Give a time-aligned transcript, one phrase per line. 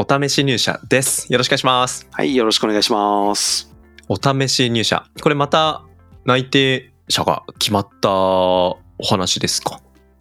[0.00, 1.26] お試し入社です。
[1.28, 2.06] よろしくお願いします。
[2.12, 3.68] はい、よろしくお願いします。
[4.06, 5.04] お試し入社。
[5.20, 5.82] これまた
[6.24, 9.80] 内定者が決まったお話ですか？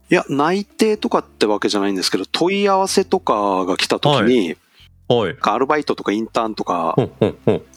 [0.10, 4.56] いや、内定とかってわけじゃないんですけど、問い合わせとかが来た時に、
[5.10, 5.38] はい。
[5.40, 6.96] アルバイトとかインターンとか。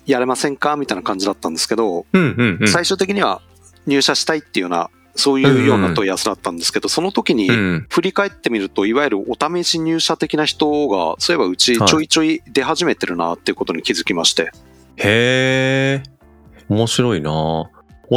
[0.07, 0.77] やれませんか？
[0.77, 2.69] みたいな感じだったんですけど、うんうんうん。
[2.69, 3.43] 最終的には
[3.87, 7.87] 入社したいっていうような、そういうような問い合わせだったんですけど、その時にうん。
[7.91, 14.53] 振り返ってみると、いわゆるお試し入社的な人が、そういえばうちはいちょいちょい出始めてるなっていうことに気づきまして。
[14.97, 16.03] へえ。
[16.69, 17.71] 面白いなお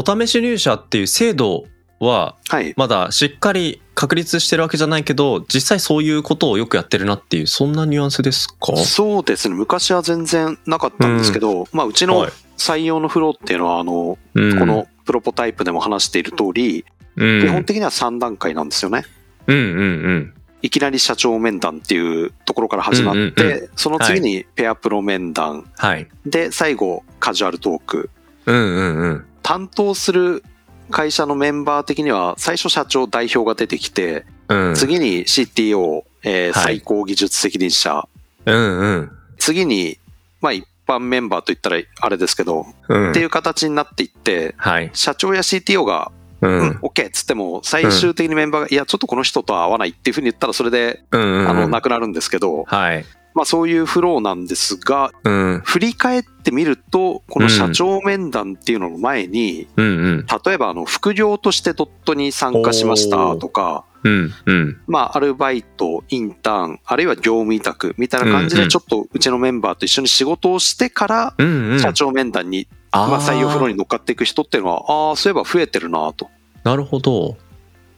[0.05, 1.65] 試し入社っていう制度
[1.99, 2.73] は、はい。
[2.77, 8.75] まだしっかり確立してるわけじゃないけど、実際そういうことをよくやってるなっていう、そんなニュアンスですか？
[8.77, 9.55] そうですね。
[9.55, 19.03] 昔は全然なかったんですけど、まあ、うちのはい採用のフローっていうのは、あの、うんこのプロポタイプでも話している通り、うん、基本的には3段階なんですよね。
[19.47, 19.83] うんうんう
[20.15, 20.33] ん。
[20.61, 26.07] いきなり社長面談っていうところから始まって、うんうんその次にペアプロ面談、はい。
[26.25, 28.09] で、最後カジュアルトーク。
[28.45, 29.25] うんうんうん。
[29.41, 30.43] 担当する
[30.89, 34.75] 会社のメンバー的には、最初社長代表が出てきて、うん。
[34.75, 38.07] 次に CTO、えーはい最高技術責任者、
[38.45, 39.11] うんうん。
[39.37, 39.97] 次に、
[40.39, 43.11] まあ一般メンバーといったらあれですけど、うん。
[43.11, 44.89] っていう形になっていって、はい。
[44.93, 51.49] 社長や CTO がううんん。、OK っつっても、最終的にメンバーが、いや、ちょっとこの人とは合わないっていうふうに言ったら、それで、うんうん。
[51.49, 53.05] あの、なくなるんですけど、はい。
[53.33, 55.61] まあそういうフローなんですが、うん。
[55.65, 60.25] 振り返ってみると、この社長面談っていうのの前に、うんうん。
[60.45, 64.81] 例えば、あの、副業としてドットに参加しましたとか、うんうん。
[64.87, 71.35] まあ、アルバイト、インターン、あるいは業務委託みたいな感じで、ちょっとうちのメンバーと一緒に仕事をしてから。
[71.79, 76.29] 社長面談に、まあ、採用フローに乗っかっていく人っていうのは、ああ、そういえば増えてるなと。
[76.63, 77.37] なるほど。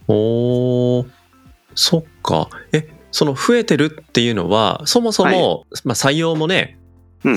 [0.08, 1.08] おー。
[1.76, 2.50] そっか。
[2.72, 6.86] え、その増えてるっていうのは、そもそも、まあ採用もね、うんうん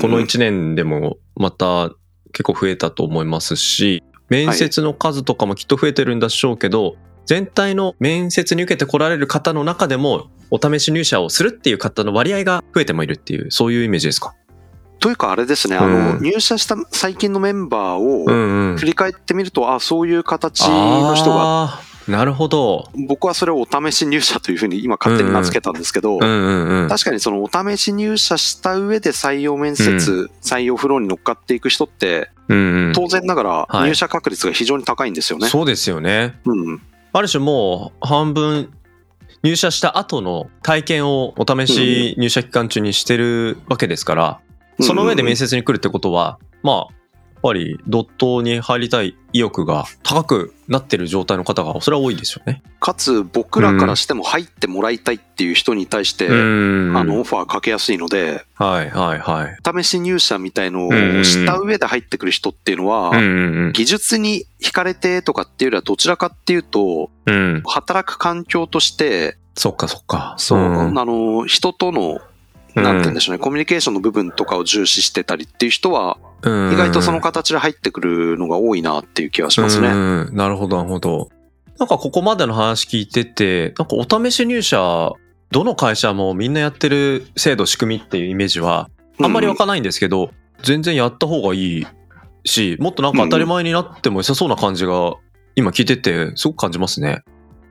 [0.01, 1.89] この1年でもまた
[2.31, 6.95] 結構増えたと思いますし、面接の数とかもきっと増えてるんでしょうけど、
[7.29, 14.33] 全体の面接に受けて来られる方の中でも、お試し入社をするっていう方の割合が増えてもいるっていう、そういうイメージですか？
[14.99, 22.89] というかあれですね、あの、うん入社した最近のメンバーをん振り返ってみると、あそういう形の人が、なるほど。
[23.07, 26.89] 僕はそれをお試し入社というふうに今勝手に名付けたんですけど、うんうんうん。
[26.89, 35.47] 確かにそのお試し入社した上で採用面接、採用フローに乗っかっていく人って、うんうん当然ながらはい入社確率が非常に高いんですよね。
[35.47, 36.39] そうですよね。
[36.45, 36.81] うん。
[37.11, 38.71] ある種もう半分
[39.43, 44.41] 入社した後の体験をお試し入社期間中にしてるわけですから、
[44.81, 46.93] その上で面接に来るってことは、まあ、
[47.41, 52.61] ぱりドットに入りたい意欲が高くなってる状態の方がそれは多いですよね。
[52.79, 59.83] かつ僕らからしても入ってもらいたいっていう人に対して、うんあの、オファーかけやすいので、はいはいはい。
[59.83, 63.11] 試し入社みたいのをうんした上で入ってくる人っていうのは、
[63.71, 67.11] 技術に惹かれてとかっていうよりはどちらかっていうと。
[67.65, 70.35] 働く環境として、そっかそっか。
[70.37, 72.21] そう、んあの、人との、
[72.75, 79.89] なんて言うんでしょうね、コミュニケーションの部分とかを重視してたりっていう人は、うん意外とその形で入ってくるのが多いなっていう気がしますね。
[79.89, 81.29] うん、なるほど、なるほど。
[81.77, 85.13] なんかここまでの話聞いてて、なんかお試し入社、
[85.51, 88.89] どの会社もみんなやってる制度、仕組みっていうイメージは
[89.21, 90.31] あんまりわかんないんですけど、
[90.63, 91.87] 全然やった方がいい
[92.45, 95.15] し、もっとなんか当たり前になっても良さそうな感じが
[95.55, 97.23] 今聞いてて、すごく感じますね。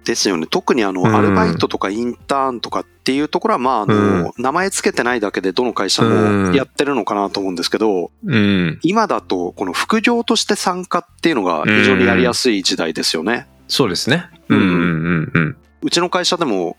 [0.09, 0.47] ですよね。
[0.49, 8.79] 特にあの、うんアルバイトとかインターンとかっていうところは、まあ、あの、名前つけてないだけでどの会社うんもやってるのかなと思うんですけど、うん。
[8.83, 13.47] 今だと、この副業として参加っていうのが非常にやりやすい時代ですよね。
[13.69, 14.31] そうですね。
[14.49, 15.57] ううんんうんうんうん。
[15.83, 16.79] うちの会社でも、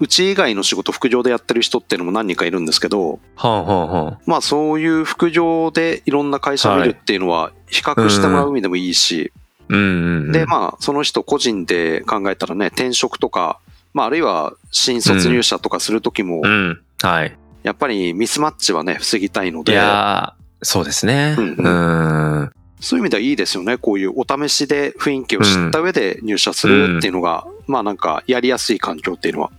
[0.00, 4.18] うち以外の仕事副業でやってる人っていうのも何人かいるんですけど、はあはあはあ。
[4.26, 9.32] まあそういう副業でいろんな会社を見るっていうのは比較してもらう意味でもいいし、
[9.68, 10.32] うんうんうん。
[10.32, 13.58] で、まあその人個人で考えたらね、転職とか、
[13.92, 16.80] まああるいは新卒入社とかするときもう、ん。
[17.02, 17.36] はい。
[17.62, 21.34] やっぱりミスマッチはね、防ぎたいのいで、やー、そうですね。
[21.38, 22.40] ううんん。
[22.40, 23.78] うんそういう意味ではいいですよね。
[23.78, 29.50] こういうお試しで雰囲気を知った上で入社するっていうのが、まあなんかやりやすい環境っていうのは。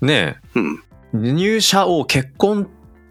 [0.00, 0.82] ねうん。
[1.14, 2.70] え入社を結婚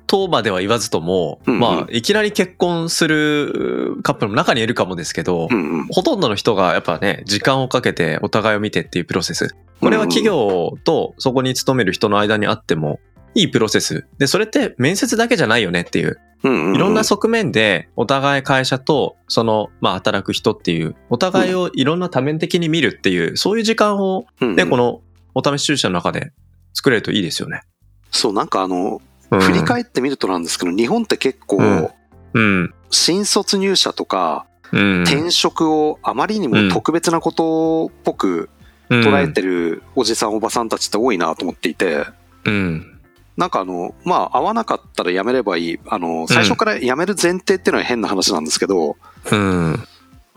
[0.09, 5.88] とまでは言わずとも、うんうんまあ、いきなり結婚するカップルも中にいるかもですけど、うんうん。
[5.89, 9.56] ほとんどの人がやっぱね、時間をかけてお互いを見てっていうプロセス。
[9.79, 13.00] これは企業とそこに勤める人の間にあっても
[13.35, 14.07] いいプロセス。
[14.17, 16.19] で、それって面接だけじゃないよねっていう。
[16.44, 25.01] いろんな側面でお互い会社とその、まあ働く人っていう、お互いをいろんな多面的に見るっていう、そういう時間をね、この
[25.35, 26.31] お試し注射の中で
[26.73, 27.61] 作れるといいですよね。
[28.09, 31.89] そう、なんかあの、うん振り返ってみるとなんですけど、日本って結構、うん
[32.33, 32.73] うん。
[32.89, 35.03] 新卒入社とか、うん。
[35.03, 38.49] 転職をあまりにも特別なことっぽく
[38.89, 42.05] 捉えてるおじさんおばさんたちって多いなと思っていて、
[42.45, 42.99] うん。
[43.37, 45.79] なんかあの、まあ、合わなかったら辞めればいい。
[45.87, 48.97] あの、最初から辞める前提っていうのは変な話なんですけど、
[49.31, 49.83] うん。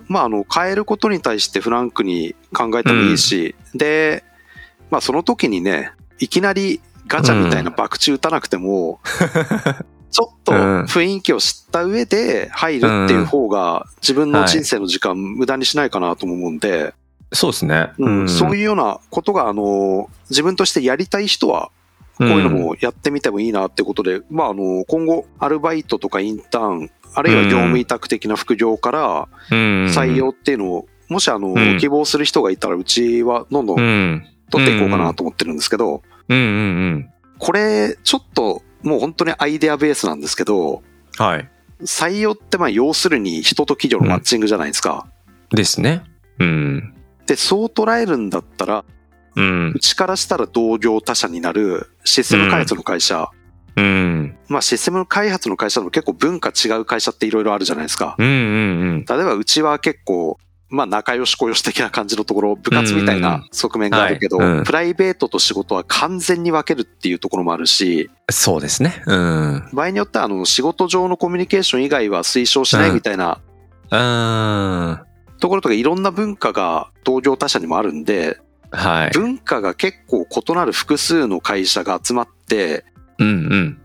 [0.07, 4.23] まあ、あの、変えることに対してフランクに考えてもいいし、で、
[4.91, 9.01] まあ、その時にね、いきなりガチャみたいな爆打打たなくても、
[10.11, 16.95] ちょっと雰囲気を知った上で入るっていう方が自分の人生の時間無駄にしないかなとも思うんで、
[17.33, 17.93] そうですね。
[17.99, 18.29] うん。
[18.29, 21.71] そういいうようなことが、あの、自分としてやりたい人は、
[22.19, 31.79] こういうのもやってみてもいいなってことで、まあ、あの、今後、アルバイトとかインターン、あるいは業務委託的な副業から採採用っていうのを、もしあの、ん。
[31.79, 34.27] 希望する人がいたら、うちはどんどうんん。
[34.51, 36.03] 取っていこうかなと思ってるんですけど、
[36.33, 37.11] うんうんうん。
[37.39, 40.83] これ、ちょっと、もう本当にアイデアベースなんですけど、
[41.19, 41.49] はい。
[41.83, 45.07] 採用ってまあ要するに人と企業のマッチングじゃないですか。
[45.51, 46.03] ですね。
[46.39, 46.95] うん。
[47.27, 48.85] で、そう捉えるんだったら、
[49.35, 49.79] うんう。
[49.81, 53.31] ちからしたら同業他社になるシステム開発の会社、
[53.77, 54.37] うん。
[54.49, 58.17] まあシステム開発の会社でも結構文化違う会社っていろいろあるじゃないですか。
[58.19, 59.05] うんうんうん。
[59.05, 60.39] 例えばうちは結構、
[60.73, 69.03] まあ仲良し小良し的な感じのところ、部活みたいな側面があるけど、はいうんプライベートと仕事は完全に分けるっていうところもあるし、そうですね。
[69.07, 69.69] うん。
[69.73, 73.41] 場合によってはあの仕事上のコミュニケーション以外は推奨しないみたいな
[73.91, 75.01] うん。
[75.41, 78.39] ところとかいろんな文化が同業他社にもあるんで、
[78.71, 79.11] はい。
[79.11, 82.85] 文化が結構異なる複数の会社が集まって、
[83.19, 83.79] うんうん。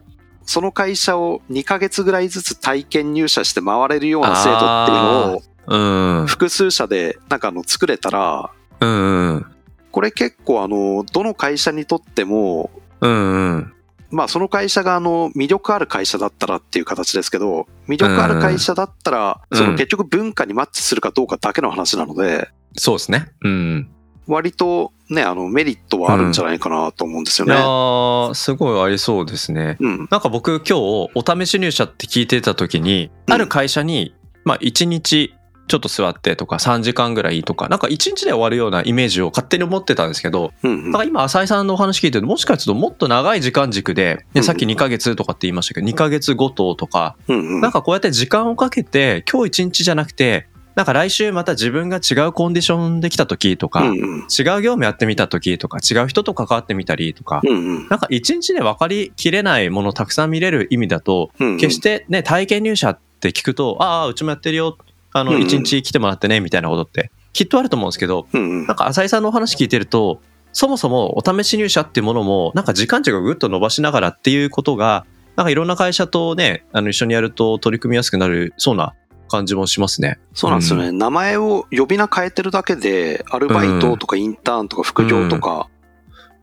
[0.44, 5.78] その会社を2ヶ月ぐらいずつ体験入社して回れるような制度っていうのをう
[6.24, 6.25] ん。
[6.28, 8.50] 複数社でなんかあの作れたら、
[8.80, 9.46] うんうん。
[9.92, 12.69] これ結構あの、どの会社にとっても、
[13.02, 13.74] うんうん。
[14.10, 23.31] まあその会社があの、魅力ある会社だったらっていう形ですけど、魅力ある会社だったら、うんその結局文化にマッチするかどうかだけの話なので、そうですね。
[23.44, 23.90] うん。
[24.28, 27.62] 割とね、あの、メリットはあるんじゃないかなと思うんですよいやね。
[27.63, 29.78] ー、すごいありそうですね。
[29.80, 30.08] うん。
[30.12, 34.13] なんか僕今日お試し入社って聞いてた時に、うんある会社に、
[34.44, 35.34] まあ1日
[35.68, 47.62] ちょっと座ってとか3時間ぐらいとか、なんか1日で終わるようなイメージを勝手に思ってたんですけど、うんなんか今浅井さんのお話聞いてると、もしかするともっと長い時間軸で、うんねさっき2ヶ月とかって言いましたけど、2ヶ月ごととか、うんうん。
[47.62, 54.20] なんかこうやって時間をかけて、今日1日じゃなくて、なんか来週また自分が違うコンディションできた時とか、うんうん。
[54.20, 57.88] 違う業務やってみた時とか、違う人と関わってみたりとか、うんうん。
[57.90, 64.78] なんか一日で分かりきれないものをたくさん見れる意味だと、うんうん決してね、体験入社って聞くと、ああ、うちもやってるよ。
[65.19, 70.22] あの、うんうん一日来てもらってね、みたいなことって、きっとあると思うんですけど、うんうんなんか浅井さんのお話聞いてると、
[70.53, 78.94] そもそもお試し入社っていうものも、なんか時間軸をぐっと伸ばしながらっていうことが、なんかいろんな会社とね、あの一緒にやると取り組みやすくなるそうな
[79.27, 80.18] 感じもしますね。
[80.34, 80.91] そうなんですよね。
[80.91, 85.68] 名前を呼び名変えてるだけで、アルバイトとかインターンとか副業とか、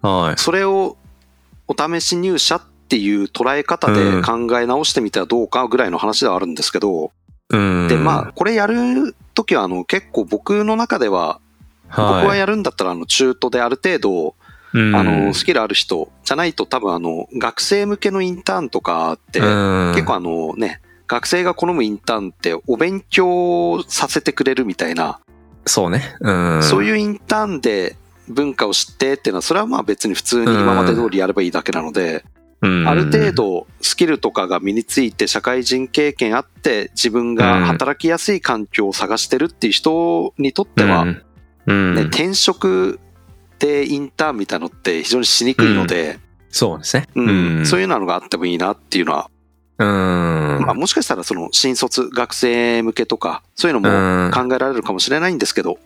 [0.03, 0.39] はい。
[0.39, 0.97] それを
[1.67, 7.11] お試し入社っていう捉え方で考え直してみてはどうかぐらいの話ではあるんですけど、うん。
[7.89, 11.41] で、まあ、これやるときは、あの、結構僕の中では、
[11.91, 14.35] あ僕はやるんだったら、あの、中途である程度、
[14.73, 25.21] うん、あの、スキルある人じゃないと多分あの、学生向けのインターンとかって、うん結構あのね、学生が好むインターンってお勉強させてくれるみたいな、
[25.67, 26.17] そうね。
[26.21, 26.63] うん。
[26.63, 27.97] そういうインターンで
[28.29, 32.23] 文化を知ってっていうのは、それはまあ別に普通に今まで通りやればいいだけなので、うん、
[32.87, 41.23] ある程度スキルとかが身について社会人経験あって自分が働きやすい環境を探してるっていう人にとっては、ね、
[41.67, 43.01] 転職
[43.59, 46.19] でインターンみたいなのって非常にしにくいので、
[46.51, 47.09] そうですね。
[47.15, 47.67] うん。
[47.67, 49.31] そういうのがあってもいいなっていうのは、
[49.79, 50.65] うん。
[50.65, 55.79] まあもしかしたらその新卒学生向けとかそういうのも考えられるかもしれないんですけど、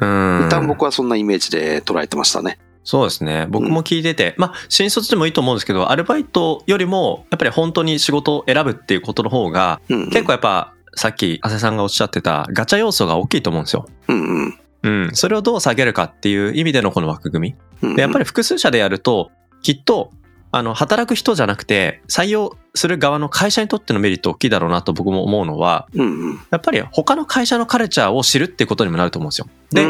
[0.00, 0.46] うん。
[0.46, 2.58] 一旦僕はそんなイメージで捉えてましたね。
[2.86, 3.46] そうですね。
[3.50, 13.86] 僕も聞いてて、まあ、新卒でもいいと思うんですけど、アルバイトよりも、やっぱり本当に仕事を選ぶっていうことの方が、うんうん、結構やっぱ、さっき、浅井さんがおっしゃってた、ガチャ要素が大きいと思うんですよ。
[14.06, 15.10] うんうんうん。
[15.14, 17.54] それをどう下げるかっていう意味でのこの枠組み。
[17.82, 20.12] うんうんで、やっぱり複数社でやると、きっと、
[20.52, 26.40] あの、働く人じゃなくて、採用する側の会社にとってのメリット大きいだろうなと僕も思うのは、うんうん。
[26.50, 29.48] やっぱり他の会社のカルチャーを知るってことにもなると思うんですよ。
[29.72, 29.82] で、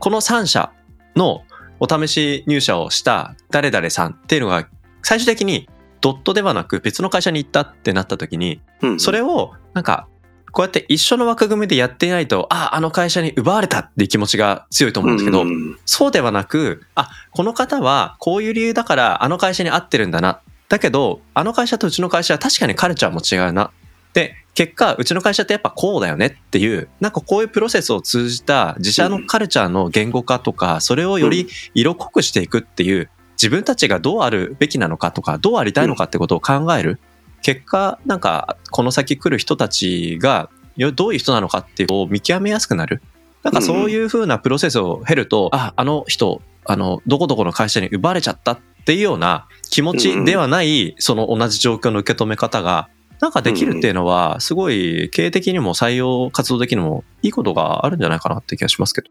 [0.00, 0.72] この3社
[1.14, 1.44] の
[1.80, 4.68] お試し入社をした誰々さんっていうのが、
[5.02, 5.68] 最終的に
[6.00, 9.00] ドットではなく別の会社に行ったってなった時に、うん。
[9.00, 10.06] それをなんか、
[10.52, 20.40] こうやって一緒の枠組みでやっていないと、ああ、あの会社に奪われたっていう気持ちが強いと思うんですけど、うんそうではなく、あ、この方はこういう理由だからあの会社に合ってるんだな。
[20.68, 23.70] だけど、あの会社とうちの会社は確かにカルチャーも違うな。
[24.12, 36.98] で、結果、うちの会社ってやっぱこうだよねっていう、なんかこういうプロセスを通じた自社のカルチャーの言語化とか、それをより色濃くしていくっていう、自分たちがどうあるべきなのかとか、どうありたいのかってことを考える。
[37.42, 43.00] 結果、なんか、この先来る人たちが、よどういう人なのかっていうのを見極めやすくなる。
[43.42, 52.88] なんかそういう風なプロセスを経ると、あ、あの人、あの、どこどこの会社に奪われちゃったっていうような気持ちではない、その同じ状況の受け止め方が、
[53.20, 59.10] なんかできるっていうのは、すごい経営的にも採用活動的にもいいことがあるんじゃないかなって気がしますけど。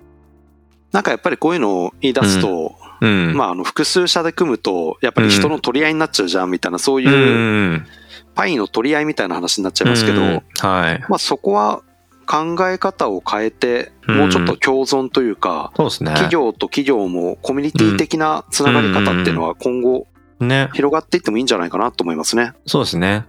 [0.92, 3.36] なんかやっぱりこういうのを言い出すと、うん。
[3.36, 7.02] まああの複数社で組むと、やっぱり人の取り合いになっちゃうじゃんみたいな、そうう。
[7.02, 7.86] いうん
[8.36, 11.06] パイの取り合いみたいな話になっちゃいますけど、うんはい。
[11.10, 11.84] まあそこは
[12.26, 16.12] 考え方を変えて、もうちょっと共存というか、そうですね。
[16.12, 20.08] 企業と企業もコミュニティ的なつながり方っていうのは今後
[20.40, 20.70] ね。
[20.74, 22.54] 広がっていってもいいんじゃないかなと思いますね。
[22.66, 23.26] そうですね。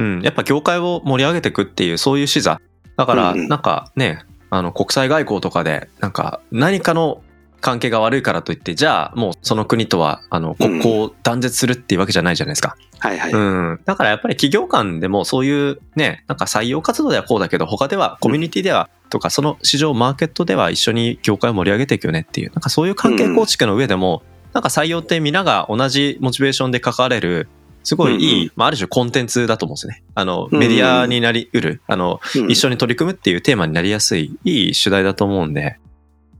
[0.00, 0.22] うん。
[0.22, 2.60] やっぱ業界を盛り上げていくっていう、そういう視座。
[2.96, 7.22] だから、うんうんなんかね、あの、国際外交とかで、なんか、何かの
[7.60, 12.76] 関係が悪いからといって、じゃあ、もうその国とは、あの、国交を断絶するっていうわけじゃないじゃないですか。
[12.98, 13.32] はいはい。
[13.32, 13.80] うん。
[13.84, 27.48] だからやっぱり企業間でもそういうね、なんか採用活動ではこうだけど、他ではコミュニティでは、とか、その市場、マーケットでは一緒に業界を盛り上げていくよねっていう、なんかそういう関係構築の上でも、なんか採用って皆が同じモチベーションで関われる、
[27.82, 28.52] すごいいい、うん。
[28.56, 30.02] まあ、ある種コンテンツだと思うんですね。
[30.14, 35.78] あの、うんメディアになりうる、あの、うん一緒に取り組むっていうテーマになりやすい、いい主題だと思うんで、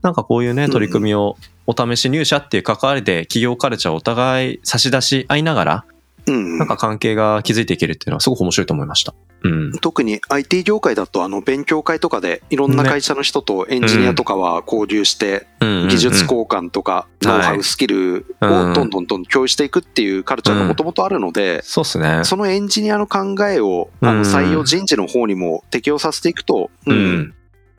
[0.01, 0.71] なんかこういうね、うん。
[0.71, 5.85] 取り組みをお試し入社っていう関わりで企業カルチャーをお互い差し出し合いながら、
[6.27, 6.57] うん。
[6.57, 9.13] なんか関係が築いていけるっていうのはすごく面白いと思いました。
[9.43, 9.71] うん。
[9.79, 22.23] 特に IT 業界だとあの勉強会とかでいろんな会社の人とエンジニアとかは交流して技術交換とかノウハウスキルをどんどんどんどん共有していくっていうカルチャーがもともとあるのでそうっすね。
[22.23, 24.17] そのエンジニアの考えをあうん。
[24.19, 27.17] の採用人事の方にも適用させていくとううん。
[27.21, 27.33] ん。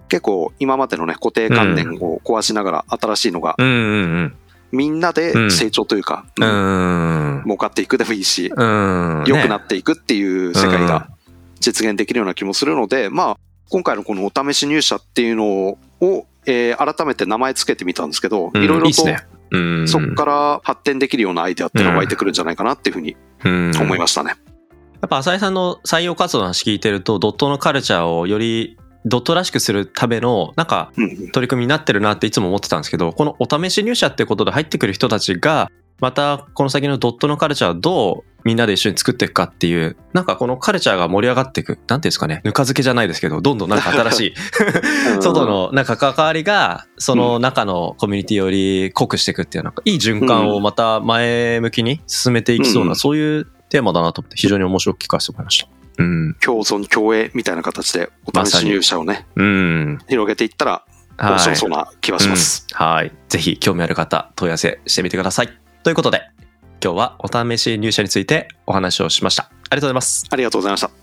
[0.08, 3.54] 結構今までのね固定観念を壊しながら新しいのが
[4.72, 7.40] みんなで成長というかうん。
[7.40, 7.42] う。
[7.44, 9.24] 儲かっていくでもいいしうん。
[9.26, 11.08] 良くなねっていくっていう世界が
[11.60, 13.36] 実現できるような気もするので、まあ、
[13.70, 18.92] 今回のこのお試し入社っていうのを、えー改めて名前つけてみたんですけど、うんいろいろと。
[19.86, 24.34] そこから発展できるようなアイデアっていうのが湧いてくるんじゃないかなっていうふうにうん思いましたね。
[25.02, 30.92] やっぱ浅井さんの採用活動の話聞いてると、ドットのカルチャーをよりドットらしくするための、なんか
[31.32, 44.34] 取り組みになってるなっていつも思ってたんですけど、このお試し入社ってことで入ってくる人たちが、またこの先のドットのカルチャーをどうみんなで一緒に作っていくかっていう、なんかこのカルチャーが盛り上がっていく、なんていうんですかね、ぬか漬けじゃないですけど、どんどんなんか 新しい
[45.20, 52.96] 外のなんか関わりが、その中のコミュニティより濃くしていくっていう、なんかいい循環をまた前向きに進めていきそうな、うん。
[52.96, 55.81] そういうテーマだなと思って非常に面白く聞かせてもらいました。
[55.98, 56.34] うん。
[56.40, 59.98] 共存共栄みたいな形でお試し入社をね、うん。
[60.08, 60.84] 広げていったら
[61.18, 62.66] 面白そうな気はします。
[62.70, 63.12] うんはい。
[63.28, 65.50] ぜひ興味ある方、問い合わせしてみてください。
[65.82, 66.22] ということで、
[66.82, 69.44] 今日はお試し入社についてお話をしました。
[69.44, 70.26] ありがとうございます。
[70.30, 71.01] ありがとうございました。